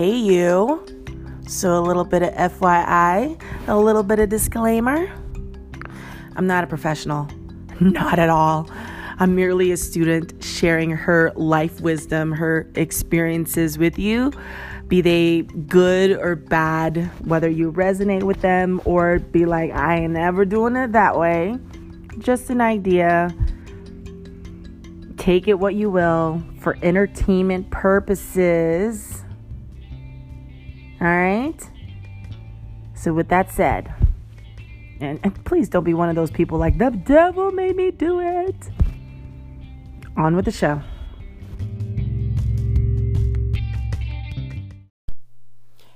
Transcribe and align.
Hey, 0.00 0.16
you. 0.16 0.82
So, 1.46 1.78
a 1.78 1.82
little 1.82 2.06
bit 2.06 2.22
of 2.22 2.32
FYI, 2.32 3.38
a 3.68 3.78
little 3.78 4.02
bit 4.02 4.18
of 4.18 4.30
disclaimer. 4.30 5.12
I'm 6.36 6.46
not 6.46 6.64
a 6.64 6.66
professional, 6.66 7.28
not 7.80 8.18
at 8.18 8.30
all. 8.30 8.70
I'm 9.18 9.34
merely 9.34 9.72
a 9.72 9.76
student 9.76 10.42
sharing 10.42 10.90
her 10.90 11.32
life 11.36 11.82
wisdom, 11.82 12.32
her 12.32 12.66
experiences 12.76 13.76
with 13.76 13.98
you, 13.98 14.32
be 14.88 15.02
they 15.02 15.42
good 15.42 16.12
or 16.12 16.34
bad, 16.34 17.10
whether 17.26 17.50
you 17.50 17.70
resonate 17.70 18.22
with 18.22 18.40
them 18.40 18.80
or 18.86 19.18
be 19.18 19.44
like, 19.44 19.70
I 19.70 19.98
ain't 19.98 20.16
ever 20.16 20.46
doing 20.46 20.76
it 20.76 20.92
that 20.92 21.18
way. 21.18 21.58
Just 22.16 22.48
an 22.48 22.62
idea. 22.62 23.34
Take 25.18 25.46
it 25.46 25.58
what 25.58 25.74
you 25.74 25.90
will 25.90 26.42
for 26.58 26.78
entertainment 26.80 27.68
purposes. 27.70 29.09
All 31.00 31.06
right? 31.06 31.58
So, 32.94 33.14
with 33.14 33.28
that 33.28 33.50
said, 33.50 33.94
and, 35.00 35.18
and, 35.22 35.44
please 35.46 35.70
don't 35.70 35.84
be 35.84 35.94
one 35.94 36.10
of 36.10 36.14
those 36.14 36.30
people 36.30 36.58
like, 36.58 36.76
the 36.76 36.90
devil 36.90 37.50
made 37.52 37.74
me 37.74 37.90
do 37.90 38.20
it. 38.20 38.54
On 40.18 40.36
with 40.36 40.44
the 40.44 40.50
show. 40.50 40.82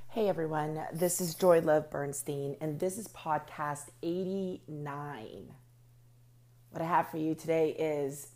Hey 0.08 0.28
everyone, 0.28 0.80
this 0.92 1.20
is 1.20 1.34
Joy 1.34 1.60
Love 1.60 1.90
Bernstein, 1.90 2.56
and 2.60 2.80
this 2.80 2.96
is 2.96 3.08
podcast 3.08 3.88
89. 4.02 5.52
What 6.70 6.80
I 6.80 6.86
have 6.86 7.08
for 7.08 7.18
you 7.18 7.34
today 7.34 7.70
is 7.70 8.28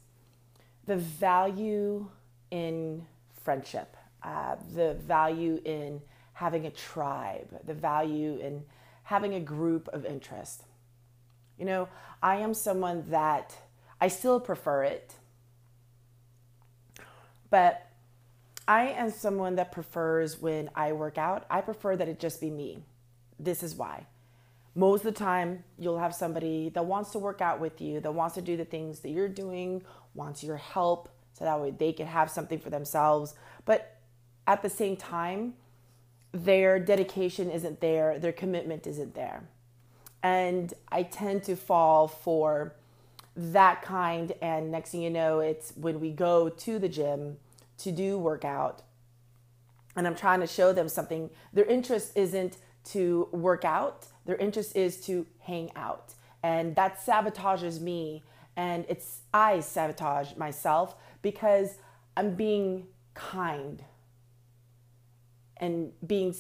the 0.86 0.96
value 0.96 2.10
in 2.50 3.06
friendship, 3.42 3.96
uh, 4.22 4.56
the 4.74 4.94
value 4.94 5.62
in 5.64 6.02
having 6.38 6.66
a 6.66 6.70
tribe, 6.70 7.48
the 7.66 7.74
value 7.74 8.38
in 8.38 8.62
having 9.02 9.34
a 9.34 9.40
group 9.40 9.88
of 9.88 10.06
interest. 10.06 10.62
You 11.58 11.64
know, 11.64 11.88
I 12.22 12.36
am 12.36 12.54
someone 12.54 13.10
that 13.10 13.56
I 14.00 14.06
still 14.06 14.38
prefer 14.38 14.84
it, 14.84 15.16
but 17.50 17.84
I 18.68 18.90
am 18.90 19.10
someone 19.10 19.56
that 19.56 19.72
prefers 19.72 20.40
when 20.40 20.70
I 20.76 20.92
work 20.92 21.18
out, 21.18 21.44
I 21.50 21.60
prefer 21.60 21.96
that 21.96 22.06
it 22.06 22.20
just 22.20 22.40
be 22.40 22.50
me. 22.50 22.84
This 23.40 23.64
is 23.64 23.74
why. 23.74 24.06
Most 24.76 25.00
of 25.00 25.12
the 25.12 25.18
time, 25.18 25.64
you'll 25.76 25.98
have 25.98 26.14
somebody 26.14 26.68
that 26.68 26.84
wants 26.84 27.10
to 27.10 27.18
work 27.18 27.40
out 27.40 27.58
with 27.58 27.80
you, 27.80 27.98
that 27.98 28.12
wants 28.12 28.36
to 28.36 28.42
do 28.42 28.56
the 28.56 28.64
things 28.64 29.00
that 29.00 29.08
you're 29.08 29.28
doing, 29.28 29.82
wants 30.14 30.44
your 30.44 30.58
help, 30.58 31.08
so 31.32 31.44
that 31.44 31.60
way 31.60 31.72
they 31.72 31.92
can 31.92 32.06
have 32.06 32.30
something 32.30 32.60
for 32.60 32.70
themselves. 32.70 33.34
But 33.64 33.96
at 34.46 34.62
the 34.62 34.70
same 34.70 34.96
time, 34.96 35.54
their 36.32 36.78
dedication 36.78 37.50
isn't 37.50 37.80
there, 37.80 38.18
their 38.18 38.32
commitment 38.32 38.86
isn't 38.86 39.14
there. 39.14 39.48
And 40.22 40.74
I 40.90 41.04
tend 41.04 41.44
to 41.44 41.56
fall 41.56 42.08
for 42.08 42.74
that 43.36 43.82
kind. 43.82 44.32
And 44.42 44.70
next 44.70 44.90
thing 44.90 45.02
you 45.02 45.10
know, 45.10 45.40
it's 45.40 45.72
when 45.76 46.00
we 46.00 46.10
go 46.10 46.48
to 46.48 46.78
the 46.78 46.88
gym 46.88 47.36
to 47.78 47.92
do 47.92 48.18
workout, 48.18 48.82
and 49.96 50.06
I'm 50.06 50.16
trying 50.16 50.40
to 50.40 50.46
show 50.46 50.72
them 50.72 50.88
something, 50.88 51.30
their 51.52 51.64
interest 51.64 52.12
isn't 52.16 52.58
to 52.84 53.28
work 53.32 53.64
out, 53.64 54.06
their 54.26 54.36
interest 54.36 54.76
is 54.76 55.00
to 55.06 55.26
hang 55.40 55.70
out. 55.76 56.14
And 56.42 56.76
that 56.76 57.04
sabotages 57.04 57.80
me. 57.80 58.22
And 58.56 58.84
it's, 58.88 59.20
I 59.32 59.60
sabotage 59.60 60.36
myself 60.36 60.96
because 61.22 61.78
I'm 62.16 62.34
being 62.34 62.86
kind 63.14 63.82
and 65.60 65.92
being 66.06 66.34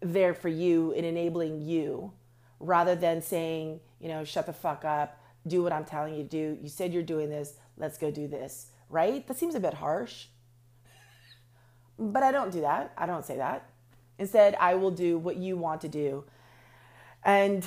there 0.00 0.34
for 0.34 0.48
you 0.48 0.92
and 0.94 1.04
enabling 1.04 1.60
you 1.60 2.12
rather 2.58 2.94
than 2.94 3.22
saying, 3.22 3.80
you 4.00 4.08
know, 4.08 4.24
shut 4.24 4.46
the 4.46 4.52
fuck 4.52 4.84
up, 4.84 5.20
do 5.46 5.62
what 5.62 5.72
I'm 5.72 5.84
telling 5.84 6.14
you 6.14 6.22
to 6.22 6.28
do. 6.28 6.58
You 6.62 6.68
said 6.68 6.92
you're 6.92 7.02
doing 7.02 7.30
this, 7.30 7.54
let's 7.76 7.98
go 7.98 8.10
do 8.10 8.28
this, 8.28 8.66
right? 8.88 9.26
That 9.26 9.38
seems 9.38 9.54
a 9.54 9.60
bit 9.60 9.74
harsh. 9.74 10.26
But 11.98 12.22
I 12.22 12.32
don't 12.32 12.50
do 12.50 12.62
that. 12.62 12.92
I 12.96 13.06
don't 13.06 13.24
say 13.24 13.36
that. 13.36 13.68
Instead, 14.18 14.54
I 14.60 14.74
will 14.74 14.90
do 14.90 15.18
what 15.18 15.36
you 15.36 15.56
want 15.56 15.80
to 15.82 15.88
do. 15.88 16.24
And, 17.24 17.66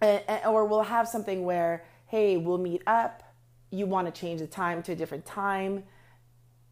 and 0.00 0.22
or 0.46 0.64
we'll 0.64 0.82
have 0.82 1.08
something 1.08 1.44
where, 1.44 1.84
hey, 2.06 2.36
we'll 2.36 2.58
meet 2.58 2.82
up. 2.86 3.22
You 3.70 3.86
want 3.86 4.12
to 4.12 4.20
change 4.20 4.40
the 4.40 4.46
time 4.46 4.82
to 4.84 4.92
a 4.92 4.96
different 4.96 5.26
time 5.26 5.84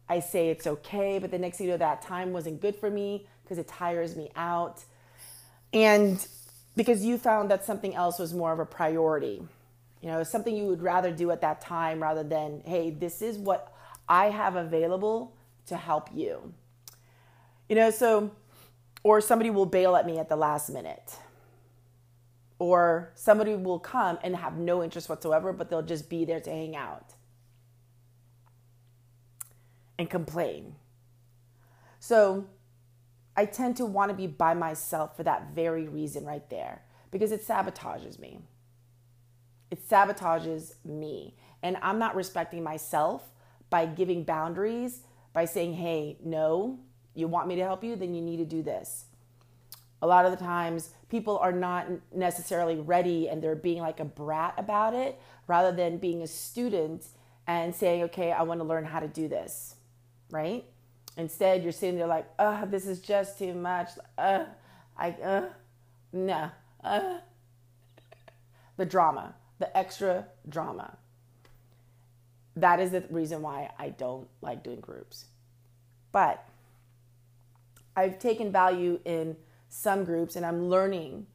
I 0.09 0.19
say 0.19 0.49
it's 0.49 0.65
okay, 0.65 1.19
but 1.19 1.31
the 1.31 1.37
next 1.37 1.57
thing 1.57 1.67
you 1.67 1.73
know, 1.73 1.77
that 1.77 2.01
time 2.01 2.31
wasn't 2.31 2.61
good 2.61 2.75
for 2.75 2.89
me 2.89 3.27
because 3.43 3.57
it 3.57 3.67
tires 3.67 4.15
me 4.15 4.31
out. 4.35 4.83
And 5.73 6.25
because 6.75 7.03
you 7.03 7.17
found 7.17 7.51
that 7.51 7.65
something 7.65 7.93
else 7.93 8.19
was 8.19 8.33
more 8.33 8.53
of 8.53 8.59
a 8.59 8.65
priority, 8.65 9.41
you 10.01 10.09
know, 10.09 10.23
something 10.23 10.55
you 10.55 10.67
would 10.67 10.81
rather 10.81 11.11
do 11.11 11.31
at 11.31 11.41
that 11.41 11.59
time 11.59 12.01
rather 12.01 12.23
than, 12.23 12.61
hey, 12.65 12.91
this 12.91 13.21
is 13.21 13.37
what 13.37 13.73
I 14.07 14.29
have 14.29 14.55
available 14.55 15.35
to 15.67 15.75
help 15.75 16.09
you. 16.13 16.53
You 17.67 17.75
know, 17.75 17.89
so, 17.89 18.31
or 19.03 19.19
somebody 19.19 19.49
will 19.49 19.65
bail 19.65 19.95
at 19.97 20.05
me 20.05 20.19
at 20.19 20.29
the 20.29 20.37
last 20.37 20.69
minute. 20.69 21.15
Or 22.59 23.11
somebody 23.15 23.55
will 23.55 23.79
come 23.79 24.17
and 24.23 24.35
have 24.35 24.57
no 24.57 24.81
interest 24.81 25.09
whatsoever, 25.09 25.51
but 25.51 25.69
they'll 25.69 25.81
just 25.81 26.09
be 26.09 26.23
there 26.23 26.39
to 26.39 26.49
hang 26.49 26.75
out 26.75 27.13
and 29.97 30.09
complain. 30.09 30.75
So 31.99 32.45
I 33.35 33.45
tend 33.45 33.77
to 33.77 33.85
want 33.85 34.09
to 34.09 34.15
be 34.15 34.27
by 34.27 34.53
myself 34.53 35.15
for 35.15 35.23
that 35.23 35.53
very 35.53 35.87
reason 35.87 36.25
right 36.25 36.49
there 36.49 36.83
because 37.11 37.31
it 37.31 37.45
sabotages 37.45 38.19
me. 38.19 38.39
It 39.69 39.87
sabotages 39.87 40.73
me. 40.83 41.35
And 41.61 41.77
I'm 41.81 41.99
not 41.99 42.15
respecting 42.15 42.63
myself 42.63 43.23
by 43.69 43.85
giving 43.85 44.23
boundaries, 44.23 45.01
by 45.33 45.45
saying, 45.45 45.73
hey, 45.73 46.17
no, 46.23 46.79
you 47.13 47.27
want 47.27 47.47
me 47.47 47.55
to 47.55 47.63
help 47.63 47.83
you, 47.83 47.95
then 47.95 48.13
you 48.13 48.21
need 48.21 48.37
to 48.37 48.45
do 48.45 48.61
this. 48.61 49.05
A 50.01 50.07
lot 50.07 50.25
of 50.25 50.31
the 50.31 50.37
times, 50.37 50.91
people 51.09 51.37
are 51.39 51.51
not 51.51 51.87
necessarily 52.13 52.79
ready 52.79 53.27
and 53.27 53.41
they're 53.41 53.55
being 53.55 53.81
like 53.81 53.99
a 53.99 54.05
brat 54.05 54.53
about 54.57 54.93
it 54.93 55.19
rather 55.47 55.71
than 55.75 55.97
being 55.97 56.21
a 56.21 56.27
student 56.27 57.05
and 57.47 57.73
saying, 57.73 58.03
okay, 58.03 58.31
I 58.31 58.43
want 58.43 58.59
to 58.59 58.63
learn 58.65 58.85
how 58.85 58.99
to 58.99 59.07
do 59.07 59.27
this 59.27 59.76
right? 60.29 60.65
Instead, 61.17 61.63
you're 61.63 61.71
sitting 61.71 61.97
there 61.97 62.07
like, 62.07 62.27
uh, 62.37 62.65
this 62.65 62.85
is 62.85 62.99
just 62.99 63.39
too 63.39 63.53
much. 63.53 63.89
Uh, 64.17 64.45
I, 64.97 65.11
uh, 65.11 65.45
no, 66.13 66.51
uh. 66.83 67.17
The 68.77 68.85
drama, 68.85 69.33
the 69.57 69.75
extra 69.75 70.27
drama. 70.47 70.97
That 72.55 72.79
is 72.79 72.91
the 72.91 73.03
reason 73.09 73.41
why 73.41 73.71
I 73.79 73.89
don't 73.89 74.27
like 74.41 74.63
doing 74.63 74.79
groups. 74.79 75.25
But 76.11 76.47
I've 77.95 78.19
taken 78.19 78.51
value 78.51 78.99
in 79.03 79.35
some 79.69 80.03
groups 80.03 80.35
and 80.35 80.45
I'm 80.45 80.69
learning 80.69 81.25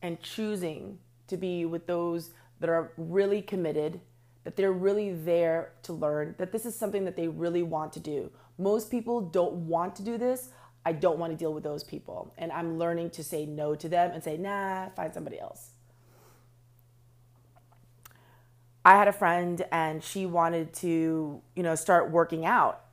and 0.00 0.20
choosing 0.20 0.98
to 1.26 1.36
be 1.36 1.64
with 1.64 1.88
those 1.88 2.30
that 2.60 2.70
are 2.70 2.92
really 2.96 3.42
committed 3.42 4.00
that 4.46 4.54
they're 4.54 4.70
really 4.70 5.12
there 5.12 5.72
to 5.82 5.92
learn, 5.92 6.36
that 6.38 6.52
this 6.52 6.64
is 6.64 6.76
something 6.76 7.04
that 7.04 7.16
they 7.16 7.26
really 7.26 7.64
want 7.64 7.92
to 7.92 7.98
do. 7.98 8.30
Most 8.58 8.92
people 8.92 9.20
don't 9.20 9.52
want 9.66 9.96
to 9.96 10.04
do 10.04 10.16
this. 10.16 10.50
I 10.84 10.92
don't 10.92 11.18
want 11.18 11.32
to 11.32 11.36
deal 11.36 11.52
with 11.52 11.64
those 11.64 11.82
people. 11.82 12.32
And 12.38 12.52
I'm 12.52 12.78
learning 12.78 13.10
to 13.10 13.24
say 13.24 13.44
no 13.44 13.74
to 13.74 13.88
them 13.88 14.12
and 14.12 14.22
say, 14.22 14.36
nah, 14.36 14.90
find 14.90 15.12
somebody 15.12 15.40
else. 15.40 15.70
I 18.84 18.96
had 18.96 19.08
a 19.08 19.12
friend 19.12 19.66
and 19.72 20.00
she 20.00 20.26
wanted 20.26 20.72
to, 20.74 21.42
you 21.56 21.62
know, 21.64 21.74
start 21.74 22.12
working 22.12 22.46
out. 22.46 22.84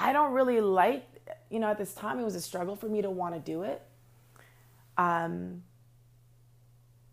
I 0.00 0.12
don't 0.12 0.32
really 0.32 0.60
like, 0.60 1.06
you 1.48 1.60
know, 1.60 1.68
at 1.68 1.78
this 1.78 1.94
time 1.94 2.18
it 2.18 2.24
was 2.24 2.34
a 2.34 2.40
struggle 2.40 2.74
for 2.74 2.88
me 2.88 3.02
to 3.02 3.10
want 3.10 3.36
to 3.36 3.40
do 3.40 3.62
it. 3.62 3.80
Um, 4.96 5.62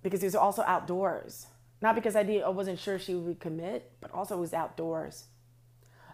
because 0.02 0.24
it 0.24 0.26
was 0.26 0.34
also 0.34 0.64
outdoors. 0.64 1.46
Not 1.86 1.94
because 1.94 2.16
I 2.16 2.24
did 2.24 2.42
I 2.42 2.50
wasn't 2.50 2.80
sure 2.80 2.98
she 2.98 3.14
would 3.14 3.40
commit, 3.40 3.92
but 4.02 4.10
also 4.10 4.38
it 4.38 4.40
was 4.40 4.56
outdoors. 4.56 5.26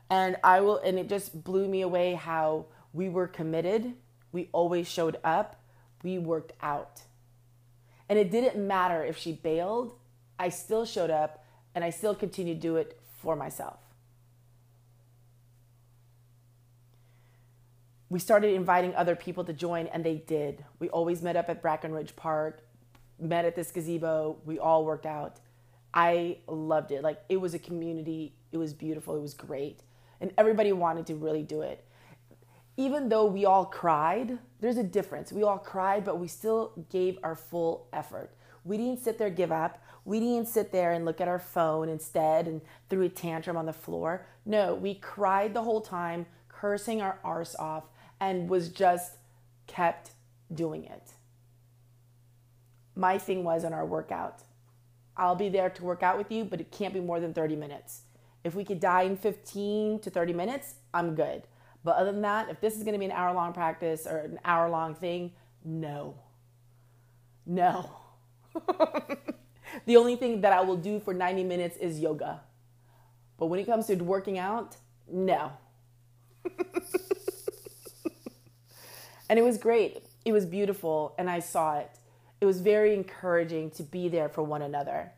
And 0.09 0.35
I 0.43 0.59
will 0.59 0.79
and 0.79 0.99
it 0.99 1.07
just 1.07 1.45
blew 1.45 1.65
me 1.65 1.81
away 1.81 2.13
how 2.13 2.65
we 2.91 3.07
were 3.07 3.25
committed. 3.25 3.93
We 4.33 4.49
always 4.51 4.91
showed 4.91 5.15
up. 5.23 5.63
We 6.03 6.17
worked 6.17 6.51
out. 6.61 7.03
And 8.09 8.19
it 8.19 8.31
didn't 8.31 8.57
matter 8.67 9.01
if 9.05 9.17
she 9.17 9.31
bailed, 9.31 9.93
I 10.37 10.49
still 10.49 10.83
showed 10.83 11.09
up 11.09 11.45
and 11.73 11.85
I 11.85 11.89
still 11.89 12.15
continued 12.15 12.55
to 12.55 12.67
do 12.67 12.75
it 12.75 12.99
for 13.21 13.37
myself. 13.37 13.79
We 18.09 18.19
started 18.19 18.53
inviting 18.55 18.93
other 18.95 19.15
people 19.15 19.45
to 19.45 19.53
join, 19.53 19.87
and 19.87 20.03
they 20.03 20.15
did. 20.15 20.65
We 20.79 20.89
always 20.89 21.21
met 21.21 21.37
up 21.37 21.49
at 21.49 21.63
Brackenridge 21.63 22.17
Park, 22.17 22.61
met 23.17 23.45
at 23.45 23.55
this 23.55 23.71
gazebo. 23.71 24.35
We 24.43 24.59
all 24.59 24.83
worked 24.83 25.05
out. 25.05 25.39
I 25.93 26.37
loved 26.47 26.91
it. 26.91 27.03
Like 27.03 27.21
it 27.29 27.37
was 27.37 27.53
a 27.53 27.59
community. 27.59 28.33
It 28.51 28.57
was 28.57 28.73
beautiful. 28.73 29.15
It 29.15 29.21
was 29.21 29.33
great. 29.33 29.83
And 30.21 30.31
everybody 30.37 30.71
wanted 30.73 31.07
to 31.07 31.15
really 31.15 31.43
do 31.43 31.61
it. 31.61 31.85
even 32.77 33.09
though 33.09 33.25
we 33.25 33.45
all 33.45 33.65
cried, 33.65 34.39
there's 34.59 34.77
a 34.77 34.83
difference. 34.83 35.31
We 35.31 35.43
all 35.43 35.57
cried, 35.59 36.03
but 36.03 36.19
we 36.19 36.27
still 36.27 36.73
gave 36.89 37.17
our 37.23 37.35
full 37.35 37.87
effort. 37.93 38.31
We 38.63 38.77
didn't 38.77 38.99
sit 39.03 39.17
there 39.17 39.29
give 39.29 39.51
up. 39.51 39.83
We 40.05 40.19
didn't 40.19 40.47
sit 40.47 40.71
there 40.71 40.91
and 40.93 41.05
look 41.05 41.21
at 41.21 41.27
our 41.27 41.39
phone 41.39 41.89
instead 41.89 42.47
and 42.47 42.61
threw 42.89 43.03
a 43.03 43.09
tantrum 43.09 43.57
on 43.57 43.65
the 43.65 43.73
floor. 43.73 44.25
No, 44.45 44.73
we 44.75 44.95
cried 44.95 45.53
the 45.53 45.63
whole 45.63 45.81
time, 45.81 46.25
cursing 46.47 47.01
our 47.01 47.19
arse 47.23 47.55
off, 47.55 47.83
and 48.19 48.49
was 48.49 48.69
just 48.69 49.17
kept 49.67 50.11
doing 50.53 50.85
it. 50.85 51.11
My 52.95 53.17
thing 53.17 53.43
was 53.43 53.63
on 53.63 53.73
our 53.73 53.85
workout. 53.85 54.41
I'll 55.21 55.35
be 55.35 55.49
there 55.49 55.69
to 55.69 55.83
work 55.83 56.01
out 56.01 56.17
with 56.17 56.31
you, 56.31 56.43
but 56.43 56.59
it 56.59 56.71
can't 56.71 56.95
be 56.95 56.99
more 56.99 57.19
than 57.19 57.31
30 57.31 57.55
minutes. 57.55 58.01
If 58.43 58.55
we 58.55 58.65
could 58.65 58.79
die 58.79 59.03
in 59.03 59.15
15 59.15 59.99
to 59.99 60.09
30 60.09 60.33
minutes, 60.33 60.73
I'm 60.95 61.13
good. 61.13 61.43
But 61.83 61.97
other 61.97 62.11
than 62.11 62.23
that, 62.23 62.49
if 62.49 62.59
this 62.59 62.75
is 62.75 62.81
going 62.81 62.93
to 62.93 62.99
be 62.99 63.05
an 63.05 63.11
hour 63.11 63.31
long 63.31 63.53
practice 63.53 64.07
or 64.07 64.17
an 64.17 64.39
hour 64.43 64.67
long 64.67 64.95
thing, 64.95 65.33
no. 65.63 66.15
No. 67.45 67.91
the 69.85 69.95
only 69.95 70.15
thing 70.15 70.41
that 70.41 70.53
I 70.53 70.61
will 70.61 70.75
do 70.75 70.99
for 70.99 71.13
90 71.13 71.43
minutes 71.43 71.77
is 71.77 71.99
yoga. 71.99 72.41
But 73.37 73.45
when 73.45 73.59
it 73.59 73.67
comes 73.67 73.85
to 73.87 73.95
working 73.97 74.39
out, 74.39 74.75
no. 75.07 75.51
and 79.29 79.37
it 79.37 79.43
was 79.43 79.59
great. 79.59 80.03
It 80.25 80.31
was 80.31 80.47
beautiful, 80.47 81.13
and 81.19 81.29
I 81.29 81.41
saw 81.41 81.77
it. 81.77 81.91
It 82.41 82.45
was 82.45 82.59
very 82.59 82.93
encouraging 82.95 83.69
to 83.71 83.83
be 83.83 84.09
there 84.09 84.27
for 84.27 84.41
one 84.41 84.63
another. 84.63 85.11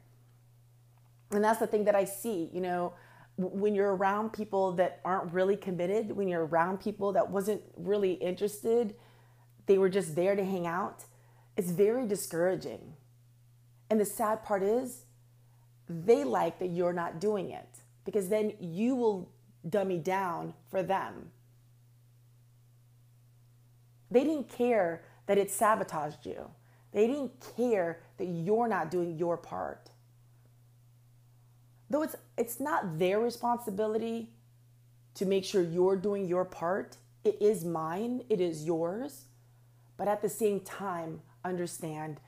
And 1.31 1.43
that's 1.43 1.59
the 1.59 1.67
thing 1.67 1.85
that 1.85 1.95
I 1.95 2.03
see, 2.03 2.49
you 2.53 2.61
know, 2.61 2.93
when 3.37 3.73
you're 3.73 3.95
around 3.95 4.33
people 4.33 4.73
that 4.73 4.99
aren't 5.03 5.33
really 5.33 5.55
committed, 5.55 6.11
when 6.11 6.27
you're 6.27 6.45
around 6.45 6.79
people 6.79 7.13
that 7.13 7.31
wasn't 7.31 7.61
really 7.75 8.13
interested, 8.13 8.93
they 9.65 9.77
were 9.77 9.89
just 9.89 10.15
there 10.15 10.35
to 10.35 10.43
hang 10.43 10.67
out, 10.67 11.05
it's 11.57 11.71
very 11.71 12.05
discouraging. 12.05 12.93
And 13.89 13.99
the 13.99 14.05
sad 14.05 14.43
part 14.43 14.61
is, 14.61 15.05
they 15.89 16.23
like 16.23 16.59
that 16.59 16.69
you're 16.69 16.93
not 16.93 17.19
doing 17.19 17.49
it 17.51 17.69
because 18.05 18.29
then 18.29 18.53
you 18.59 18.95
will 18.95 19.31
dummy 19.67 19.97
down 19.97 20.53
for 20.69 20.83
them. 20.83 21.31
They 24.11 24.23
didn't 24.23 24.49
care 24.49 25.03
that 25.25 25.37
it 25.37 25.49
sabotaged 25.49 26.25
you. 26.25 26.51
They 26.93 27.07
didn't 27.07 27.31
care 27.57 27.99
that 28.17 28.25
you're 28.25 28.67
not 28.67 28.91
doing 28.91 29.17
your 29.17 29.37
part. 29.37 29.89
Though 31.89 32.03
it's 32.03 32.15
it's 32.37 32.59
not 32.59 32.97
their 32.97 33.19
responsibility 33.19 34.29
to 35.15 35.25
make 35.25 35.43
sure 35.43 35.61
you're 35.61 35.97
doing 35.97 36.27
your 36.27 36.45
part. 36.45 36.97
It 37.23 37.37
is 37.41 37.65
mine. 37.65 38.23
It 38.29 38.41
is 38.41 38.65
yours. 38.65 39.25
But 39.97 40.07
at 40.07 40.21
the 40.21 40.29
same 40.29 40.59
time 40.59 41.21
understand 41.43 42.19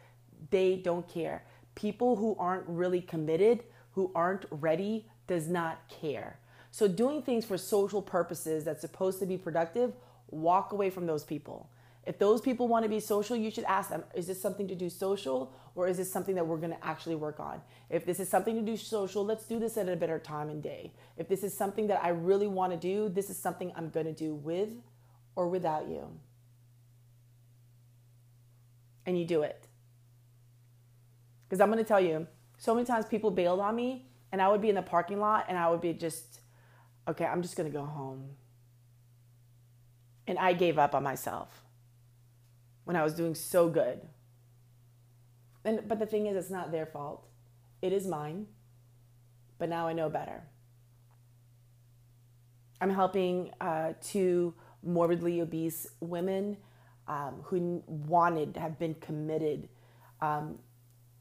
they 0.52 0.76
don't 0.76 1.08
care. 1.08 1.44
People 1.74 2.16
who 2.16 2.36
aren't 2.38 2.68
really 2.68 3.02
committed 3.02 3.64
who 3.96 4.12
aren't 4.14 4.46
ready 4.52 5.08
does 5.26 5.48
not 5.48 5.80
care. 5.90 6.38
So 6.70 6.88
doing 6.88 7.22
things 7.22 7.46
for 7.46 7.58
social 7.58 8.02
purposes 8.02 8.66
that's 8.66 8.82
supposed 8.82 9.20
to 9.20 9.26
be 9.26 9.38
productive 9.38 9.94
walk 10.30 10.74
away 10.74 10.90
from 10.90 11.06
those 11.06 11.24
people 11.24 11.70
if 12.06 12.20
those 12.20 12.40
people 12.40 12.68
want 12.68 12.84
to 12.84 12.90
be 12.90 13.00
social, 13.00 13.36
you 13.36 13.50
should 13.50 13.64
ask 13.64 13.90
them, 13.90 14.04
is 14.14 14.28
this 14.28 14.40
something 14.40 14.68
to 14.68 14.76
do 14.76 14.90
social 14.90 15.52
or 15.74 15.88
is 15.88 15.98
this 15.98 16.12
something 16.12 16.36
that 16.36 16.46
we're 16.46 16.58
going 16.58 16.72
to 16.72 16.86
actually 16.86 17.16
work 17.16 17.40
on? 17.40 17.62
If 17.90 18.06
this 18.06 18.20
is 18.20 18.30
something 18.30 18.56
to 18.56 18.62
do 18.62 18.78
social, 18.78 19.26
let's 19.26 19.46
do 19.46 19.58
this 19.58 19.76
at 19.76 19.90
a 19.90 19.96
better 19.96 20.20
time 20.20 20.50
and 20.50 20.62
day. 20.62 20.94
If 21.18 21.28
this 21.28 21.44
is 21.44 21.58
something 21.58 21.88
that 21.88 22.04
I 22.04 22.10
really 22.10 22.48
want 22.48 22.74
to 22.74 22.78
do, 22.78 23.10
this 23.10 23.32
is 23.32 23.40
something 23.40 23.74
I'm 23.76 23.90
going 23.90 24.06
to 24.06 24.14
do 24.14 24.36
with 24.36 24.70
or 25.36 25.50
without 25.50 25.88
you. 25.88 26.08
And 29.08 29.18
you 29.18 29.26
do 29.26 29.42
it. 29.42 29.68
Because 31.50 31.60
I'm 31.60 31.72
going 31.72 31.84
to 31.84 31.88
tell 31.88 32.02
you, 32.02 32.28
so 32.58 32.76
many 32.76 32.86
times 32.86 33.06
people 33.08 33.32
bailed 33.32 33.60
on 33.60 33.76
me 33.76 34.06
and 34.32 34.44
I 34.44 34.50
would 34.50 34.62
be 34.62 34.70
in 34.70 34.76
the 34.76 34.84
parking 34.84 35.20
lot 35.20 35.46
and 35.50 35.58
I 35.58 35.70
would 35.70 35.82
be 35.82 35.94
just, 35.94 36.40
okay, 37.08 37.26
I'm 37.26 37.42
just 37.42 37.56
going 37.56 37.72
to 37.72 37.76
go 37.76 37.84
home. 37.84 38.30
And 40.28 40.38
I 40.38 40.54
gave 40.54 40.78
up 40.78 40.94
on 40.94 41.04
myself 41.04 41.65
when 42.86 42.96
I 42.96 43.04
was 43.04 43.14
doing 43.14 43.36
so 43.36 43.68
good. 43.68 44.00
And 45.66 45.88
but 45.88 46.00
the 46.00 46.06
thing 46.06 46.28
is 46.28 46.38
it's 46.38 46.50
not 46.50 46.72
their 46.72 46.86
fault. 46.86 47.28
It 47.82 47.92
is 47.92 48.08
mine. 48.08 48.48
But 49.58 49.70
now 49.70 49.88
I 49.88 49.94
know 49.94 50.10
better. 50.10 50.44
I'm 52.82 52.90
helping 52.90 53.52
uh, 53.62 53.94
two 54.02 54.54
morbidly 54.84 55.42
obese 55.42 55.88
women 56.02 56.58
um, 57.08 57.36
who 57.44 57.84
wanted, 57.88 58.58
have 58.58 58.78
been 58.78 58.96
committed 58.96 59.70
um, 60.22 60.60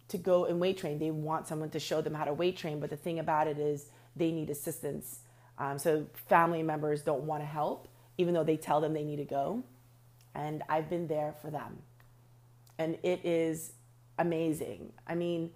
to 0.09 0.19
go 0.19 0.47
and 0.47 0.61
weight 0.61 0.79
train. 0.79 0.99
They 0.99 1.11
want 1.11 1.47
someone 1.47 1.71
to 1.71 1.79
show 1.79 2.01
them 2.01 2.13
how 2.15 2.25
to 2.25 2.33
weight 2.33 2.57
train, 2.57 2.81
but 2.81 2.91
the 2.91 2.97
thing 2.97 3.19
about 3.19 3.47
it 3.47 3.59
is 3.59 3.87
they 4.17 4.33
need 4.33 4.51
assistance. 4.51 5.21
Um, 5.59 5.79
so 5.79 6.07
family 6.29 6.63
members 6.63 7.03
don't 7.03 7.23
want 7.23 7.43
to 7.43 7.47
help, 7.47 7.89
even 8.19 8.35
though 8.35 8.45
they 8.45 8.57
tell 8.57 8.81
them 8.81 8.93
they 8.93 9.05
need 9.05 9.17
to 9.17 9.25
go 9.25 9.63
and 10.35 10.63
I've 10.69 10.91
been 10.91 11.07
there 11.07 11.35
for 11.41 11.51
them. 11.51 11.79
And 12.79 12.99
it 13.03 13.25
is 13.25 13.73
amazing. 14.19 14.93
I 15.07 15.15
mean, 15.15 15.51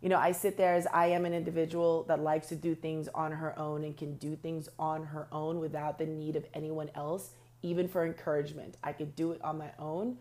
you 0.00 0.08
know, 0.08 0.18
I 0.18 0.32
sit 0.32 0.56
there 0.56 0.74
as 0.74 0.86
I 0.92 1.06
am 1.06 1.24
an 1.24 1.32
individual 1.32 2.04
that 2.04 2.20
likes 2.20 2.48
to 2.48 2.56
do 2.56 2.74
things 2.74 3.08
on 3.14 3.30
her 3.32 3.56
own 3.58 3.84
and 3.84 3.96
can 3.96 4.16
do 4.16 4.34
things 4.34 4.68
on 4.78 5.04
her 5.04 5.28
own 5.30 5.60
without 5.60 5.98
the 5.98 6.06
need 6.06 6.34
of 6.34 6.44
anyone 6.54 6.90
else, 6.94 7.30
even 7.62 7.86
for 7.86 8.04
encouragement. 8.04 8.76
I 8.82 8.92
could 8.92 9.14
do 9.14 9.32
it 9.32 9.42
on 9.44 9.58
my 9.58 9.70
own. 9.78 10.18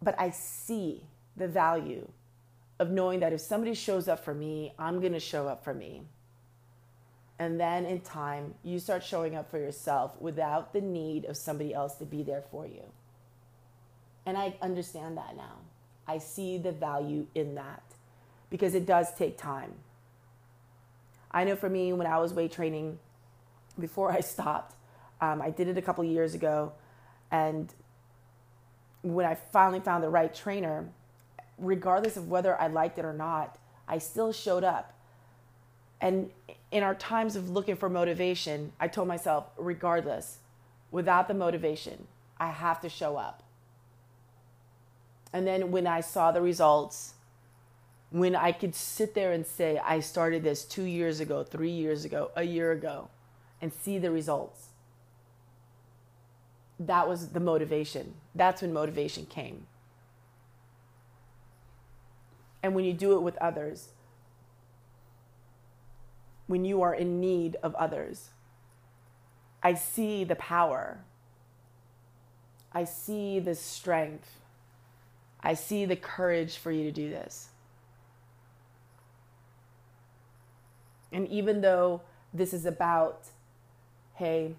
But 0.00 0.18
I 0.18 0.30
see 0.30 1.04
the 1.36 1.48
value 1.48 2.08
of 2.78 2.90
knowing 2.90 3.20
that 3.20 3.32
if 3.32 3.40
somebody 3.40 3.74
shows 3.74 4.08
up 4.08 4.24
for 4.24 4.34
me, 4.34 4.74
I'm 4.78 5.00
going 5.00 5.12
to 5.12 5.20
show 5.20 5.46
up 5.46 5.62
for 5.62 5.74
me. 5.74 6.02
And 7.38 7.58
then 7.58 7.84
in 7.84 8.00
time, 8.00 8.54
you 8.62 8.78
start 8.78 9.02
showing 9.02 9.34
up 9.34 9.50
for 9.50 9.58
yourself 9.58 10.20
without 10.20 10.72
the 10.72 10.80
need 10.80 11.24
of 11.24 11.36
somebody 11.36 11.74
else 11.74 11.96
to 11.96 12.04
be 12.04 12.22
there 12.22 12.44
for 12.50 12.66
you. 12.66 12.82
And 14.24 14.36
I 14.38 14.54
understand 14.62 15.16
that 15.16 15.36
now. 15.36 15.56
I 16.06 16.18
see 16.18 16.58
the 16.58 16.72
value 16.72 17.26
in 17.34 17.54
that 17.54 17.82
because 18.50 18.74
it 18.74 18.86
does 18.86 19.12
take 19.14 19.38
time. 19.38 19.72
I 21.30 21.44
know 21.44 21.56
for 21.56 21.68
me, 21.68 21.92
when 21.92 22.06
I 22.06 22.18
was 22.18 22.34
weight 22.34 22.52
training, 22.52 22.98
before 23.78 24.12
I 24.12 24.20
stopped, 24.20 24.74
um, 25.20 25.40
I 25.40 25.50
did 25.50 25.68
it 25.68 25.78
a 25.78 25.82
couple 25.82 26.04
years 26.04 26.34
ago. 26.34 26.72
And 27.30 27.72
when 29.02 29.26
I 29.26 29.34
finally 29.34 29.80
found 29.80 30.04
the 30.04 30.10
right 30.10 30.32
trainer, 30.34 30.88
regardless 31.58 32.16
of 32.16 32.28
whether 32.28 32.60
I 32.60 32.66
liked 32.66 32.98
it 32.98 33.04
or 33.04 33.14
not, 33.14 33.58
I 33.88 33.98
still 33.98 34.32
showed 34.32 34.64
up. 34.64 34.92
And 36.02 36.30
in 36.72 36.82
our 36.82 36.96
times 36.96 37.36
of 37.36 37.48
looking 37.48 37.76
for 37.76 37.88
motivation, 37.88 38.72
I 38.80 38.88
told 38.88 39.06
myself, 39.06 39.46
regardless, 39.56 40.38
without 40.90 41.28
the 41.28 41.34
motivation, 41.34 42.08
I 42.38 42.48
have 42.48 42.80
to 42.80 42.88
show 42.88 43.16
up. 43.16 43.44
And 45.32 45.46
then 45.46 45.70
when 45.70 45.86
I 45.86 46.00
saw 46.00 46.32
the 46.32 46.42
results, 46.42 47.14
when 48.10 48.34
I 48.34 48.50
could 48.50 48.74
sit 48.74 49.14
there 49.14 49.32
and 49.32 49.46
say, 49.46 49.78
I 49.78 50.00
started 50.00 50.42
this 50.42 50.64
two 50.64 50.82
years 50.82 51.20
ago, 51.20 51.44
three 51.44 51.70
years 51.70 52.04
ago, 52.04 52.32
a 52.34 52.42
year 52.42 52.72
ago, 52.72 53.08
and 53.62 53.72
see 53.72 53.98
the 53.98 54.10
results, 54.10 54.70
that 56.80 57.08
was 57.08 57.28
the 57.28 57.40
motivation. 57.40 58.14
That's 58.34 58.60
when 58.60 58.72
motivation 58.72 59.24
came. 59.26 59.66
And 62.60 62.74
when 62.74 62.84
you 62.84 62.92
do 62.92 63.14
it 63.14 63.22
with 63.22 63.36
others, 63.38 63.90
when 66.46 66.64
you 66.64 66.82
are 66.82 66.94
in 66.94 67.20
need 67.20 67.56
of 67.62 67.74
others. 67.76 68.30
I 69.62 69.74
see 69.74 70.24
the 70.24 70.34
power. 70.34 70.98
I 72.72 72.84
see 72.84 73.38
the 73.38 73.54
strength. 73.54 74.40
I 75.40 75.54
see 75.54 75.84
the 75.84 75.96
courage 75.96 76.56
for 76.56 76.70
you 76.70 76.84
to 76.84 76.92
do 76.92 77.10
this. 77.10 77.48
And 81.12 81.28
even 81.28 81.60
though 81.60 82.00
this 82.32 82.54
is 82.54 82.64
about, 82.64 83.26
hey, 84.14 84.54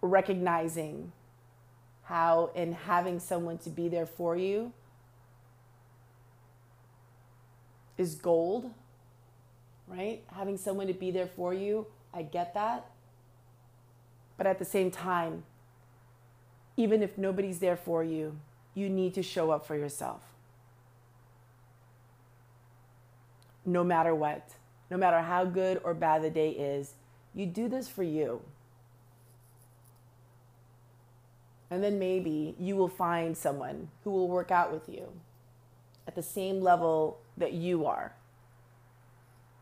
recognizing 0.00 1.12
how 2.04 2.50
and 2.54 2.74
having 2.74 3.18
someone 3.18 3.58
to 3.58 3.70
be 3.70 3.88
there 3.88 4.06
for 4.06 4.36
you 4.36 4.72
is 7.96 8.14
gold 8.14 8.70
right? 9.92 10.22
Having 10.34 10.58
someone 10.58 10.86
to 10.86 10.94
be 10.94 11.10
there 11.10 11.26
for 11.26 11.52
you, 11.52 11.86
I 12.14 12.22
get 12.22 12.54
that. 12.54 12.86
But 14.36 14.46
at 14.46 14.58
the 14.58 14.64
same 14.64 14.90
time, 14.90 15.44
even 16.76 17.02
if 17.02 17.18
nobody's 17.18 17.58
there 17.58 17.76
for 17.76 18.02
you, 18.02 18.38
you 18.74 18.88
need 18.88 19.14
to 19.14 19.22
show 19.22 19.50
up 19.50 19.66
for 19.66 19.76
yourself. 19.76 20.22
No 23.64 23.84
matter 23.84 24.14
what, 24.14 24.54
no 24.90 24.96
matter 24.96 25.20
how 25.20 25.44
good 25.44 25.80
or 25.84 25.94
bad 25.94 26.22
the 26.22 26.30
day 26.30 26.50
is, 26.50 26.94
you 27.34 27.46
do 27.46 27.68
this 27.68 27.88
for 27.88 28.02
you. 28.02 28.40
And 31.70 31.82
then 31.82 31.98
maybe 31.98 32.54
you 32.58 32.76
will 32.76 32.88
find 32.88 33.36
someone 33.36 33.88
who 34.04 34.10
will 34.10 34.28
work 34.28 34.50
out 34.50 34.72
with 34.72 34.88
you 34.88 35.08
at 36.06 36.14
the 36.14 36.22
same 36.22 36.60
level 36.60 37.18
that 37.36 37.52
you 37.52 37.86
are, 37.86 38.12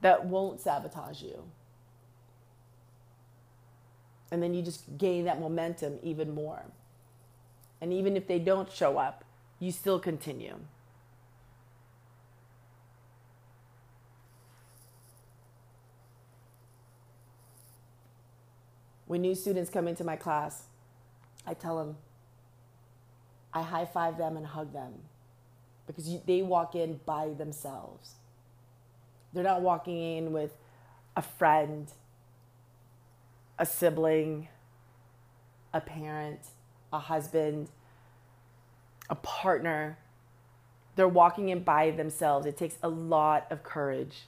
that 0.00 0.26
won't 0.26 0.61
sabotage 0.61 1.23
you. 1.23 1.45
And 4.30 4.42
then 4.42 4.54
you 4.54 4.62
just 4.62 4.97
gain 4.97 5.25
that 5.25 5.40
momentum 5.40 5.99
even 6.02 6.35
more. 6.35 6.62
And 7.80 7.92
even 7.92 8.16
if 8.16 8.26
they 8.26 8.38
don't 8.38 8.71
show 8.71 8.99
up, 8.99 9.25
you 9.59 9.73
still 9.73 9.99
continue. 9.99 10.57
When 19.07 19.23
new 19.23 19.35
students 19.35 19.71
come 19.71 19.88
into 19.88 20.04
my 20.04 20.14
class, 20.14 20.64
I 21.45 21.54
tell 21.54 21.76
them, 21.78 21.97
I 23.52 23.62
high 23.62 23.87
five 23.87 24.16
them 24.16 24.37
and 24.37 24.47
hug 24.47 24.73
them 24.73 24.92
because 25.88 26.09
you, 26.09 26.23
they 26.25 26.42
walk 26.42 26.76
in 26.76 27.00
by 27.04 27.30
themselves. 27.30 28.14
They're 29.32 29.44
not 29.44 29.62
walking 29.62 30.00
in 30.00 30.32
with 30.32 30.56
a 31.16 31.22
friend, 31.22 31.92
a 33.58 33.66
sibling, 33.66 34.49
a 35.72 35.80
parent, 35.80 36.40
a 36.92 36.99
husband, 36.99 37.68
a 39.08 39.14
partner. 39.14 39.99
They're 40.96 41.08
walking 41.08 41.49
in 41.49 41.62
by 41.62 41.90
themselves. 41.90 42.46
It 42.46 42.56
takes 42.56 42.76
a 42.82 42.88
lot 42.88 43.46
of 43.50 43.62
courage 43.62 44.26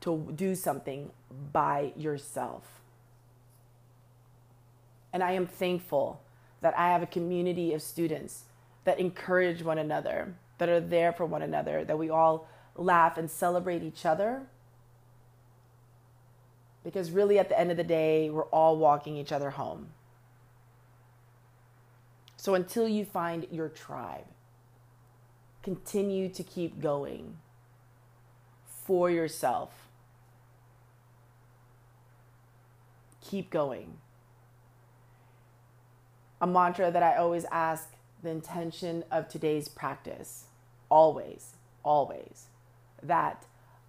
to 0.00 0.32
do 0.34 0.54
something 0.54 1.10
by 1.52 1.92
yourself. 1.96 2.64
And 5.12 5.22
I 5.22 5.32
am 5.32 5.46
thankful 5.46 6.20
that 6.60 6.78
I 6.78 6.88
have 6.88 7.02
a 7.02 7.06
community 7.06 7.72
of 7.74 7.82
students 7.82 8.44
that 8.84 8.98
encourage 9.00 9.62
one 9.62 9.78
another, 9.78 10.34
that 10.58 10.68
are 10.68 10.80
there 10.80 11.12
for 11.12 11.26
one 11.26 11.42
another, 11.42 11.84
that 11.84 11.98
we 11.98 12.10
all 12.10 12.48
laugh 12.78 13.18
and 13.18 13.30
celebrate 13.30 13.82
each 13.82 14.06
other. 14.06 14.42
Because 16.84 17.10
really, 17.10 17.38
at 17.38 17.48
the 17.48 17.58
end 17.58 17.70
of 17.70 17.76
the 17.76 17.84
day, 17.84 18.30
we're 18.30 18.44
all 18.44 18.78
walking 18.78 19.16
each 19.16 19.32
other 19.32 19.50
home. 19.50 19.88
So 22.36 22.54
until 22.54 22.88
you 22.88 23.04
find 23.04 23.46
your 23.50 23.68
tribe, 23.68 24.24
continue 25.62 26.28
to 26.30 26.42
keep 26.42 26.80
going 26.80 27.36
for 28.64 29.10
yourself. 29.10 29.88
Keep 33.20 33.50
going. 33.50 33.98
A 36.40 36.46
mantra 36.46 36.90
that 36.90 37.02
I 37.02 37.16
always 37.16 37.44
ask 37.50 37.88
the 38.22 38.30
intention 38.30 39.04
of 39.10 39.28
today's 39.28 39.68
practice, 39.68 40.44
always, 40.88 41.54
always, 41.82 42.46
that 43.02 43.46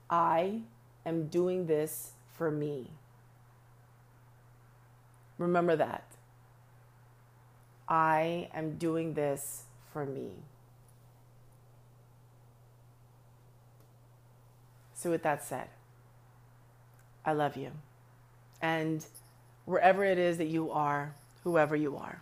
I 0.10 0.62
am 1.06 1.28
doing 1.28 1.68
this 1.68 2.12
for 2.38 2.52
me. 2.52 2.92
Remember 5.38 5.76
that. 5.76 6.04
I 7.88 8.50
am 8.54 8.78
doing 8.78 9.14
this 9.14 9.64
for 9.92 10.06
me. 10.06 10.30
So, 14.94 15.10
with 15.10 15.24
that 15.24 15.44
said, 15.44 15.70
I 17.26 17.32
love 17.32 17.56
you. 17.56 17.72
And 18.62 19.06
wherever 19.66 20.04
it 20.04 20.18
is 20.18 20.38
that 20.38 20.48
you 20.48 20.72
are, 20.72 21.16
whoever 21.44 21.76
you 21.76 21.96
are, 21.96 22.22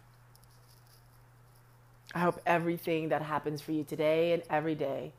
I 2.13 2.19
hope 2.19 2.39
everything 2.45 3.09
that 3.09 3.21
happens 3.23 3.61
for 3.61 3.71
you 3.71 3.83
today 3.83 4.33
and 4.33 4.43
every 4.49 4.75
day, 4.75 5.13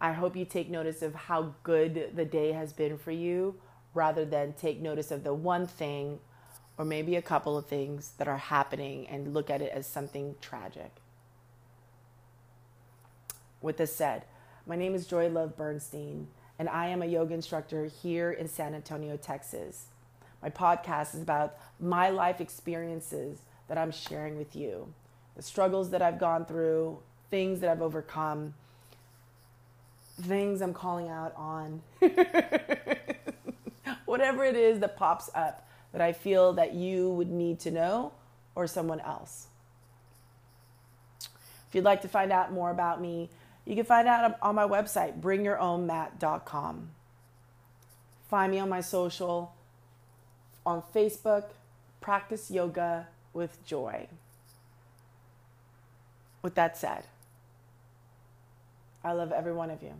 I 0.00 0.12
hope 0.12 0.34
you 0.34 0.44
take 0.44 0.70
notice 0.70 1.02
of 1.02 1.14
how 1.14 1.54
good 1.62 2.12
the 2.14 2.24
day 2.24 2.52
has 2.52 2.72
been 2.72 2.96
for 2.96 3.10
you 3.10 3.56
rather 3.92 4.24
than 4.24 4.54
take 4.54 4.80
notice 4.80 5.10
of 5.10 5.24
the 5.24 5.34
one 5.34 5.66
thing 5.66 6.20
or 6.78 6.84
maybe 6.84 7.16
a 7.16 7.22
couple 7.22 7.58
of 7.58 7.66
things 7.66 8.12
that 8.16 8.26
are 8.26 8.38
happening 8.38 9.06
and 9.08 9.34
look 9.34 9.50
at 9.50 9.60
it 9.60 9.70
as 9.74 9.86
something 9.86 10.36
tragic. 10.40 10.90
With 13.60 13.76
this 13.76 13.94
said, 13.94 14.24
my 14.66 14.76
name 14.76 14.94
is 14.94 15.06
Joy 15.06 15.28
Love 15.28 15.56
Bernstein, 15.56 16.28
and 16.58 16.68
I 16.70 16.86
am 16.86 17.02
a 17.02 17.06
yoga 17.06 17.34
instructor 17.34 17.84
here 17.84 18.30
in 18.30 18.48
San 18.48 18.74
Antonio, 18.74 19.18
Texas. 19.18 19.86
My 20.42 20.48
podcast 20.48 21.14
is 21.14 21.20
about 21.20 21.58
my 21.78 22.08
life 22.08 22.40
experiences 22.40 23.40
that 23.68 23.76
I'm 23.76 23.90
sharing 23.90 24.38
with 24.38 24.56
you, 24.56 24.94
the 25.36 25.42
struggles 25.42 25.90
that 25.90 26.00
I've 26.00 26.18
gone 26.18 26.46
through, 26.46 27.00
things 27.30 27.60
that 27.60 27.68
I've 27.68 27.82
overcome, 27.82 28.54
things 30.20 30.60
I'm 30.60 30.74
calling 30.74 31.08
out 31.08 31.34
on, 31.36 31.82
whatever 34.04 34.44
it 34.44 34.56
is 34.56 34.80
that 34.80 34.96
pops 34.96 35.30
up 35.34 35.68
that 35.92 36.00
I 36.00 36.12
feel 36.12 36.52
that 36.54 36.74
you 36.74 37.10
would 37.10 37.30
need 37.30 37.60
to 37.60 37.70
know 37.70 38.12
or 38.54 38.66
someone 38.66 39.00
else. 39.00 39.46
If 41.68 41.74
you'd 41.74 41.84
like 41.84 42.02
to 42.02 42.08
find 42.08 42.32
out 42.32 42.52
more 42.52 42.70
about 42.70 43.00
me, 43.00 43.30
you 43.64 43.76
can 43.76 43.84
find 43.84 44.08
out 44.08 44.36
on 44.42 44.54
my 44.54 44.66
website, 44.66 45.20
bringyourownmat.com. 45.20 46.90
Find 48.28 48.52
me 48.52 48.58
on 48.58 48.68
my 48.68 48.80
social, 48.80 49.54
on 50.64 50.82
Facebook, 50.94 51.50
Practice 52.00 52.50
Yoga 52.50 53.08
with 53.32 53.64
Joy. 53.64 54.08
With 56.42 56.54
that 56.54 56.76
said, 56.76 57.04
I 59.04 59.12
love 59.12 59.32
every 59.32 59.52
one 59.52 59.70
of 59.70 59.82
you. 59.82 59.94